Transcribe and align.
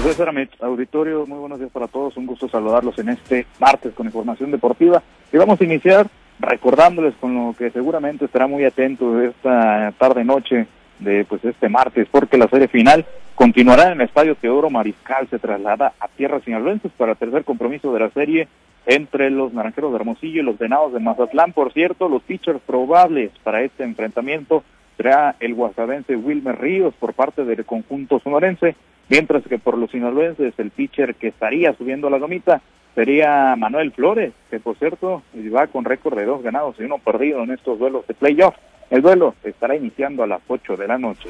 Pablo 0.00 0.14
César, 0.14 0.48
auditorio, 0.62 1.26
muy 1.26 1.38
buenos 1.40 1.58
días 1.58 1.70
para 1.70 1.86
todos, 1.86 2.16
un 2.16 2.24
gusto 2.24 2.48
saludarlos 2.48 2.98
en 2.98 3.10
este 3.10 3.46
martes 3.58 3.92
con 3.92 4.06
información 4.06 4.50
deportiva. 4.50 5.02
Y 5.30 5.36
vamos 5.36 5.60
a 5.60 5.64
iniciar 5.64 6.06
recordándoles 6.38 7.12
con 7.20 7.34
lo 7.34 7.52
que 7.52 7.70
seguramente 7.70 8.24
estará 8.24 8.46
muy 8.46 8.64
atento 8.64 9.20
esta 9.20 9.92
tarde-noche 9.98 10.66
de 11.00 11.26
pues 11.26 11.44
este 11.44 11.68
martes, 11.68 12.08
porque 12.10 12.38
la 12.38 12.48
serie 12.48 12.68
final 12.68 13.04
continuará 13.34 13.92
en 13.92 14.00
el 14.00 14.06
Estadio 14.06 14.36
Teodoro 14.36 14.70
Mariscal, 14.70 15.28
se 15.28 15.38
traslada 15.38 15.92
a 16.00 16.08
tierras 16.08 16.44
sinaloenses 16.44 16.92
para 16.96 17.12
el 17.12 17.18
tercer 17.18 17.44
compromiso 17.44 17.92
de 17.92 18.00
la 18.00 18.08
serie 18.08 18.48
entre 18.86 19.28
los 19.28 19.52
Naranjeros 19.52 19.92
de 19.92 19.96
Hermosillo 19.96 20.40
y 20.40 20.44
los 20.44 20.56
Venados 20.56 20.94
de 20.94 21.00
Mazatlán. 21.00 21.52
Por 21.52 21.74
cierto, 21.74 22.08
los 22.08 22.22
pitchers 22.22 22.60
probables 22.66 23.32
para 23.42 23.60
este 23.60 23.84
enfrentamiento 23.84 24.64
será 24.96 25.36
el 25.40 25.52
guasadense 25.52 26.16
Wilmer 26.16 26.58
Ríos 26.58 26.94
por 26.98 27.12
parte 27.12 27.44
del 27.44 27.66
conjunto 27.66 28.18
sonorense, 28.20 28.76
mientras 29.10 29.42
que 29.46 29.58
por 29.58 29.76
los 29.76 29.90
sinaloenses 29.90 30.54
el 30.56 30.70
pitcher 30.70 31.16
que 31.16 31.28
estaría 31.28 31.74
subiendo 31.74 32.08
la 32.08 32.18
gomita 32.18 32.62
sería 32.94 33.54
Manuel 33.56 33.92
Flores, 33.92 34.32
que 34.48 34.60
por 34.60 34.76
cierto 34.78 35.22
va 35.54 35.66
con 35.66 35.84
récord 35.84 36.16
de 36.16 36.24
dos 36.24 36.42
ganados 36.42 36.76
y 36.78 36.84
uno 36.84 36.98
perdido 36.98 37.42
en 37.42 37.50
estos 37.50 37.78
duelos 37.78 38.06
de 38.06 38.14
playoff. 38.14 38.54
El 38.88 39.02
duelo 39.02 39.34
estará 39.44 39.76
iniciando 39.76 40.22
a 40.22 40.26
las 40.26 40.40
8 40.46 40.76
de 40.76 40.88
la 40.88 40.98
noche. 40.98 41.28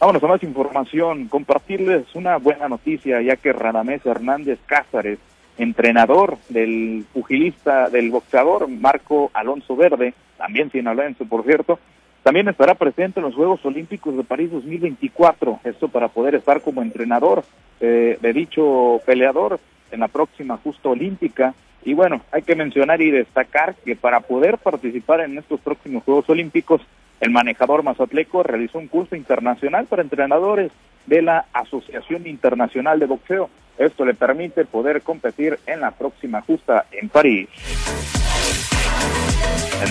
Vámonos 0.00 0.22
a 0.22 0.26
más 0.26 0.42
información, 0.42 1.28
compartirles 1.28 2.14
una 2.14 2.36
buena 2.36 2.68
noticia, 2.68 3.20
ya 3.22 3.36
que 3.36 3.52
Radamés 3.52 4.04
Hernández 4.04 4.58
Cázares, 4.66 5.18
entrenador 5.56 6.36
del 6.48 7.04
pugilista, 7.12 7.88
del 7.88 8.10
boxeador 8.10 8.68
Marco 8.68 9.30
Alonso 9.32 9.76
Verde, 9.76 10.14
también 10.36 10.70
sinaloense 10.70 11.24
por 11.24 11.44
cierto, 11.44 11.78
también 12.24 12.48
estará 12.48 12.74
presente 12.74 13.20
en 13.20 13.26
los 13.26 13.34
Juegos 13.34 13.62
Olímpicos 13.66 14.16
de 14.16 14.24
París 14.24 14.50
2024, 14.50 15.60
esto 15.62 15.88
para 15.88 16.08
poder 16.08 16.34
estar 16.34 16.62
como 16.62 16.80
entrenador 16.80 17.44
eh, 17.80 18.18
de 18.18 18.32
dicho 18.32 19.02
peleador 19.04 19.60
en 19.90 20.00
la 20.00 20.08
próxima 20.08 20.56
justa 20.56 20.88
olímpica. 20.88 21.54
Y 21.84 21.92
bueno, 21.92 22.22
hay 22.32 22.40
que 22.40 22.56
mencionar 22.56 23.02
y 23.02 23.10
destacar 23.10 23.74
que 23.74 23.94
para 23.94 24.20
poder 24.20 24.56
participar 24.56 25.20
en 25.20 25.36
estos 25.36 25.60
próximos 25.60 26.02
Juegos 26.02 26.26
Olímpicos, 26.30 26.80
el 27.20 27.30
manejador 27.30 27.82
mazatleco 27.82 28.42
realizó 28.42 28.78
un 28.78 28.88
curso 28.88 29.14
internacional 29.14 29.84
para 29.84 30.00
entrenadores 30.00 30.72
de 31.04 31.20
la 31.20 31.44
Asociación 31.52 32.26
Internacional 32.26 32.98
de 33.00 33.06
Boxeo. 33.06 33.50
Esto 33.76 34.06
le 34.06 34.14
permite 34.14 34.64
poder 34.64 35.02
competir 35.02 35.58
en 35.66 35.82
la 35.82 35.90
próxima 35.90 36.40
justa 36.40 36.86
en 36.90 37.10
París. 37.10 37.48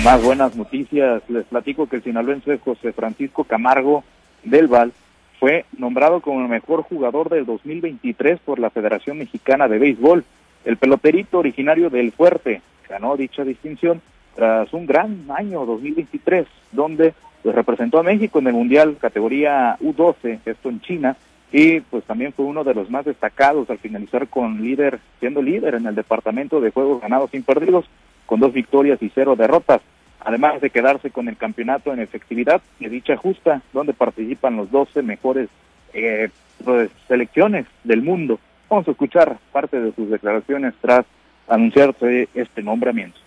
Más 0.02 0.22
buenas 0.22 0.56
noticias, 0.56 1.22
les 1.30 1.46
platico 1.46 1.88
que 1.88 1.98
el 1.98 2.04
sinaloense 2.04 2.58
José 2.58 2.92
Francisco 2.92 3.44
Camargo 3.44 4.04
del 4.44 4.68
Val 4.68 4.92
fue 5.40 5.66
nombrado 5.78 6.20
como 6.20 6.42
el 6.42 6.50
mejor 6.50 6.82
jugador 6.84 7.30
del 7.30 7.46
2023 7.46 8.40
por 8.40 8.60
la 8.60 8.70
Federación 8.70 9.18
Mexicana 9.18 9.68
de 9.68 9.80
Béisbol. 9.80 10.26
El 10.66 10.78
peloterito 10.78 11.40
originario 11.40 11.90
del 11.90 12.12
Fuerte 12.12 12.62
ganó 12.90 13.16
dicha 13.16 13.44
distinción 13.44 14.02
tras 14.36 14.74
un 14.74 14.86
gran 14.86 15.26
año 15.30 15.66
2023, 15.66 16.48
donde 16.72 17.14
pues, 17.42 17.56
representó 17.56 18.00
a 18.00 18.04
México 18.04 18.40
en 18.40 18.48
el 18.48 18.54
Mundial 18.54 18.98
categoría 19.00 19.78
U12, 19.80 20.40
esto 20.46 20.70
en 20.70 20.82
China, 20.82 21.16
y 21.52 21.82
pues 21.82 22.04
también 22.04 22.34
fue 22.34 22.46
uno 22.46 22.64
de 22.64 22.74
los 22.74 22.90
más 22.90 23.06
destacados 23.06 23.70
al 23.70 23.78
finalizar 23.78 24.28
con 24.28 24.62
líder, 24.62 25.00
siendo 25.20 25.42
líder 25.42 25.76
en 25.76 25.86
el 25.86 25.96
departamento 25.96 26.60
de 26.60 26.72
juegos 26.72 27.02
ganados 27.02 27.32
sin 27.32 27.44
perdidos, 27.44 27.86
con 28.26 28.40
dos 28.40 28.54
victorias 28.54 29.02
y 29.02 29.12
cero 29.14 29.36
derrotas, 29.36 29.82
además 30.20 30.62
de 30.62 30.70
quedarse 30.70 31.12
con 31.12 31.28
el 31.28 31.38
campeonato 31.38 31.94
en 31.94 32.00
efectividad 32.00 32.62
de 32.80 32.90
dicha 32.90 33.18
justa, 33.18 33.62
donde 33.74 33.94
participan 33.94 34.58
los 34.58 34.72
12 34.72 35.02
mejores 35.02 35.50
eh, 35.94 36.30
pues, 36.64 36.90
selecciones 37.08 37.66
del 37.84 38.02
mundo. 38.02 38.40
Vamos 38.70 38.88
a 38.88 38.92
escuchar 38.92 39.38
parte 39.52 39.80
de 39.80 39.94
sus 39.94 40.10
declaraciones 40.10 40.74
tras 40.82 41.06
anunciarse 41.48 42.30
este 42.34 42.64
nombramiento. 42.64 43.20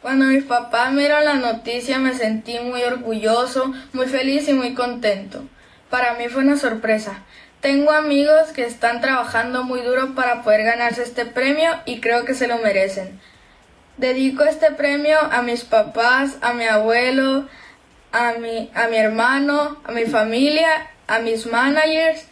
Cuando 0.00 0.26
mis 0.26 0.44
papás 0.44 0.92
me 0.92 1.08
la 1.08 1.34
noticia 1.34 1.98
me 1.98 2.14
sentí 2.14 2.60
muy 2.60 2.82
orgulloso, 2.82 3.72
muy 3.92 4.06
feliz 4.06 4.48
y 4.48 4.52
muy 4.52 4.74
contento. 4.74 5.42
Para 5.90 6.14
mí 6.14 6.28
fue 6.28 6.42
una 6.42 6.56
sorpresa. 6.56 7.24
Tengo 7.60 7.90
amigos 7.90 8.52
que 8.54 8.64
están 8.64 9.00
trabajando 9.00 9.64
muy 9.64 9.80
duro 9.80 10.14
para 10.14 10.42
poder 10.42 10.62
ganarse 10.62 11.02
este 11.02 11.26
premio 11.26 11.70
y 11.86 12.00
creo 12.00 12.24
que 12.24 12.34
se 12.34 12.46
lo 12.46 12.58
merecen. 12.58 13.18
Dedico 13.96 14.44
este 14.44 14.72
premio 14.72 15.16
a 15.18 15.40
mis 15.40 15.64
papás, 15.64 16.38
a 16.42 16.52
mi 16.52 16.64
abuelo, 16.64 17.46
a 18.12 18.34
mi, 18.38 18.70
a 18.74 18.88
mi 18.88 18.96
hermano, 18.96 19.78
a 19.84 19.92
mi 19.92 20.04
familia, 20.04 20.68
a 21.06 21.18
mis 21.20 21.46
managers. 21.46 22.28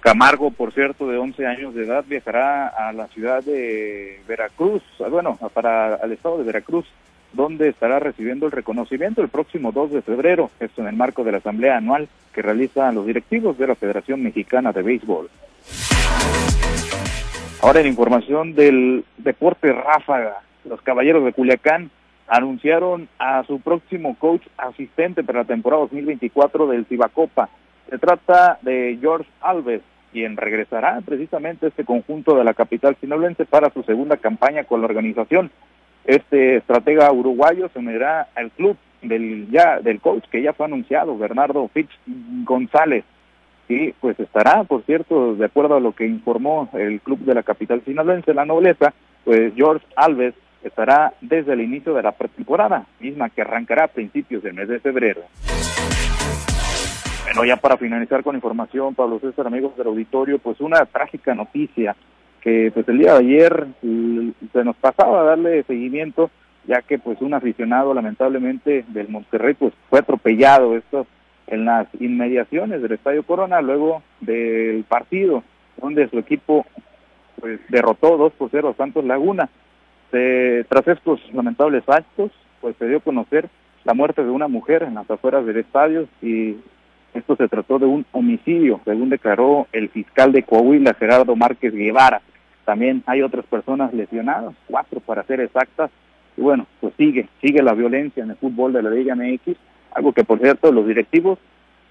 Camargo, 0.00 0.50
por 0.50 0.72
cierto, 0.72 1.06
de 1.06 1.18
11 1.18 1.46
años 1.46 1.74
de 1.74 1.84
edad, 1.84 2.04
viajará 2.06 2.68
a 2.68 2.92
la 2.94 3.06
ciudad 3.08 3.42
de 3.42 4.22
Veracruz, 4.26 4.82
bueno, 5.10 5.38
para 5.52 5.96
el 5.96 6.12
estado 6.12 6.38
de 6.38 6.44
Veracruz, 6.44 6.86
donde 7.34 7.68
estará 7.68 7.98
recibiendo 7.98 8.46
el 8.46 8.52
reconocimiento 8.52 9.20
el 9.20 9.28
próximo 9.28 9.72
2 9.72 9.92
de 9.92 10.02
febrero, 10.02 10.50
esto 10.60 10.80
en 10.80 10.88
el 10.88 10.96
marco 10.96 11.24
de 11.24 11.32
la 11.32 11.38
asamblea 11.38 11.76
anual 11.76 12.08
que 12.32 12.40
realizan 12.40 12.94
los 12.94 13.06
directivos 13.06 13.58
de 13.58 13.66
la 13.66 13.74
Federación 13.74 14.22
Mexicana 14.22 14.72
de 14.72 14.82
Béisbol. 14.82 15.28
Ahora 17.64 17.80
en 17.80 17.86
información 17.86 18.54
del 18.54 19.06
deporte 19.16 19.72
ráfaga, 19.72 20.42
los 20.68 20.82
Caballeros 20.82 21.24
de 21.24 21.32
Culiacán 21.32 21.90
anunciaron 22.28 23.08
a 23.18 23.42
su 23.44 23.58
próximo 23.58 24.16
coach 24.18 24.42
asistente 24.58 25.24
para 25.24 25.38
la 25.38 25.44
temporada 25.46 25.80
2024 25.84 26.66
del 26.66 26.84
Cibacopa. 26.84 27.48
Se 27.88 27.96
trata 27.96 28.58
de 28.60 28.98
George 29.00 29.30
Alves, 29.40 29.80
quien 30.12 30.36
regresará 30.36 31.00
precisamente 31.06 31.64
a 31.64 31.68
este 31.70 31.86
conjunto 31.86 32.36
de 32.36 32.44
la 32.44 32.52
capital 32.52 32.98
sinaloense 33.00 33.46
para 33.46 33.70
su 33.70 33.82
segunda 33.84 34.18
campaña 34.18 34.64
con 34.64 34.82
la 34.82 34.86
organización. 34.86 35.50
Este 36.04 36.56
estratega 36.56 37.10
uruguayo 37.12 37.70
se 37.72 37.78
unirá 37.78 38.28
al 38.34 38.50
club 38.50 38.76
del 39.00 39.48
ya 39.50 39.80
del 39.80 40.02
coach 40.02 40.24
que 40.30 40.42
ya 40.42 40.52
fue 40.52 40.66
anunciado, 40.66 41.16
Bernardo 41.16 41.66
Fitch 41.68 41.98
González. 42.44 43.06
Y 43.68 43.92
pues 43.92 44.18
estará, 44.20 44.64
por 44.64 44.82
cierto, 44.82 45.34
de 45.34 45.46
acuerdo 45.46 45.76
a 45.76 45.80
lo 45.80 45.92
que 45.92 46.06
informó 46.06 46.68
el 46.74 47.00
club 47.00 47.20
de 47.20 47.34
la 47.34 47.42
capital 47.42 47.82
sinaloense, 47.84 48.34
la 48.34 48.44
nobleza, 48.44 48.92
pues 49.24 49.54
George 49.54 49.86
Alves 49.96 50.34
estará 50.62 51.14
desde 51.20 51.52
el 51.52 51.60
inicio 51.60 51.94
de 51.94 52.02
la 52.02 52.12
pretemporada, 52.12 52.86
misma 53.00 53.30
que 53.30 53.42
arrancará 53.42 53.84
a 53.84 53.88
principios 53.88 54.42
del 54.42 54.54
mes 54.54 54.68
de 54.68 54.80
febrero. 54.80 55.22
Bueno, 57.24 57.44
ya 57.46 57.56
para 57.56 57.76
finalizar 57.76 58.22
con 58.22 58.34
información, 58.34 58.94
Pablo 58.94 59.18
César, 59.18 59.46
amigos 59.46 59.76
del 59.76 59.86
auditorio, 59.86 60.38
pues 60.38 60.60
una 60.60 60.84
trágica 60.84 61.34
noticia 61.34 61.96
que 62.40 62.70
pues 62.72 62.86
el 62.88 62.98
día 62.98 63.14
de 63.14 63.18
ayer 63.20 63.66
se 63.80 64.64
nos 64.64 64.76
pasaba 64.76 65.22
a 65.22 65.24
darle 65.24 65.62
seguimiento, 65.62 66.30
ya 66.66 66.82
que 66.82 66.98
pues 66.98 67.20
un 67.22 67.32
aficionado 67.32 67.94
lamentablemente 67.94 68.84
del 68.88 69.08
Monterrey 69.08 69.54
pues 69.54 69.72
fue 69.88 70.00
atropellado, 70.00 70.76
esto 70.76 71.06
en 71.46 71.64
las 71.64 71.86
inmediaciones 72.00 72.80
del 72.82 72.92
Estadio 72.92 73.22
Corona 73.22 73.60
luego 73.60 74.02
del 74.20 74.84
partido 74.84 75.42
donde 75.80 76.08
su 76.08 76.18
equipo 76.18 76.66
pues 77.40 77.60
derrotó 77.68 78.16
2 78.16 78.32
por 78.34 78.50
0 78.50 78.70
a 78.70 78.76
Santos 78.76 79.04
Laguna. 79.04 79.48
tras 80.10 80.88
estos 80.88 81.20
lamentables 81.32 81.82
actos, 81.88 82.30
pues 82.60 82.76
se 82.78 82.88
dio 82.88 82.98
a 82.98 83.00
conocer 83.00 83.48
la 83.84 83.94
muerte 83.94 84.24
de 84.24 84.30
una 84.30 84.48
mujer 84.48 84.82
en 84.82 84.94
las 84.94 85.10
afueras 85.10 85.44
del 85.44 85.58
estadio 85.58 86.08
y 86.22 86.56
esto 87.12 87.36
se 87.36 87.48
trató 87.48 87.78
de 87.78 87.86
un 87.86 88.06
homicidio, 88.12 88.80
según 88.84 89.10
declaró 89.10 89.66
el 89.72 89.88
fiscal 89.88 90.32
de 90.32 90.42
Coahuila, 90.42 90.94
Gerardo 90.94 91.36
Márquez 91.36 91.74
Guevara. 91.74 92.22
También 92.64 93.02
hay 93.06 93.22
otras 93.22 93.44
personas 93.46 93.92
lesionadas, 93.92 94.54
cuatro 94.66 95.00
para 95.00 95.22
ser 95.24 95.40
exactas. 95.40 95.90
Y 96.36 96.40
bueno, 96.40 96.66
pues 96.80 96.94
sigue, 96.96 97.28
sigue 97.40 97.62
la 97.62 97.74
violencia 97.74 98.24
en 98.24 98.30
el 98.30 98.36
fútbol 98.36 98.72
de 98.72 98.82
la 98.82 98.90
Liga 98.90 99.14
MX 99.14 99.56
algo 99.94 100.12
que 100.12 100.24
por 100.24 100.40
cierto 100.40 100.70
los 100.72 100.86
directivos 100.86 101.38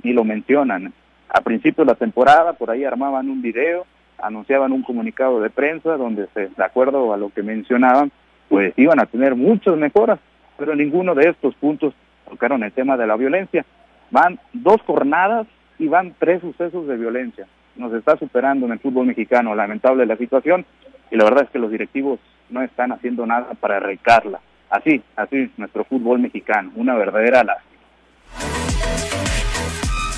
ni 0.04 0.14
lo 0.14 0.24
mencionan. 0.24 0.94
A 1.30 1.42
principio 1.42 1.84
de 1.84 1.92
la 1.92 1.98
temporada 1.98 2.54
por 2.54 2.70
ahí 2.70 2.84
armaban 2.84 3.30
un 3.30 3.42
video, 3.42 3.86
anunciaban 4.22 4.72
un 4.72 4.84
comunicado 4.84 5.42
de 5.42 5.50
prensa 5.50 5.98
donde 5.98 6.28
se, 6.34 6.50
de 6.50 6.64
acuerdo 6.64 7.14
a 7.14 7.18
lo 7.18 7.30
que 7.30 7.42
mencionaban, 7.42 8.12
pues 8.50 8.74
iban 8.78 9.00
a 9.00 9.06
tener 9.06 9.36
muchas 9.36 9.76
mejoras, 9.78 10.20
pero 10.58 10.76
ninguno 10.76 11.16
de 11.16 11.30
estos 11.30 11.56
puntos 11.56 11.94
tocaron 12.30 12.64
el 12.64 12.72
tema 12.72 12.98
de 12.98 13.08
la 13.08 13.16
violencia. 13.16 13.66
Van 14.12 14.40
dos 14.52 14.82
jornadas 14.82 15.48
y 15.80 15.88
van 15.88 16.14
tres 16.20 16.42
sucesos 16.42 16.88
de 16.88 16.98
violencia. 16.98 17.48
Nos 17.76 17.94
está 17.94 18.16
superando 18.18 18.68
en 18.68 18.74
el 18.74 18.80
fútbol 18.80 19.08
mexicano, 19.08 19.56
lamentable 19.56 20.06
la 20.06 20.18
situación, 20.18 20.66
y 21.10 21.16
la 21.16 21.24
verdad 21.24 21.44
es 21.46 21.50
que 21.50 21.60
los 21.60 21.72
directivos 21.72 22.20
no 22.50 22.62
están 22.62 22.92
haciendo 22.92 23.26
nada 23.26 23.54
para 23.60 23.78
erradicarla. 23.78 24.40
Así, 24.70 25.02
así 25.16 25.52
nuestro 25.58 25.84
fútbol 25.84 26.20
mexicano, 26.20 26.72
una 26.76 26.96
verdadera 26.96 27.44
lástima. 27.44 27.73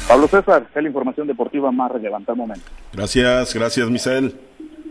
Pablo 0.08 0.28
César, 0.28 0.68
es 0.74 0.82
la 0.82 0.88
información 0.88 1.28
deportiva 1.28 1.72
más 1.72 1.92
relevante 1.92 2.32
al 2.32 2.38
momento. 2.38 2.66
Gracias, 2.94 3.54
gracias, 3.54 3.90
Misael. 3.90 4.36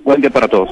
Buen 0.02 0.20
día 0.20 0.30
para 0.30 0.48
todos. 0.48 0.70